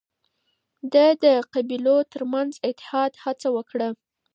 ده 0.93 1.05
د 1.23 1.25
قبيلو 1.53 1.97
ترمنځ 2.13 2.51
اتحاد 2.69 3.11
هڅه 3.23 3.47
وکړ 3.55 3.79